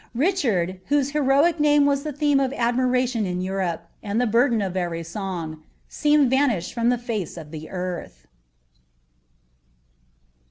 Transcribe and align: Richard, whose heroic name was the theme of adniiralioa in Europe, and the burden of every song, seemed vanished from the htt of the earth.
Richard, 0.15 0.81
whose 0.87 1.11
heroic 1.11 1.59
name 1.59 1.85
was 1.85 2.01
the 2.01 2.11
theme 2.11 2.39
of 2.39 2.49
adniiralioa 2.53 3.23
in 3.23 3.39
Europe, 3.39 3.83
and 4.01 4.19
the 4.19 4.25
burden 4.25 4.59
of 4.59 4.75
every 4.75 5.03
song, 5.03 5.61
seemed 5.87 6.27
vanished 6.27 6.73
from 6.73 6.89
the 6.89 6.97
htt 6.97 7.37
of 7.39 7.51
the 7.51 7.69
earth. 7.69 8.25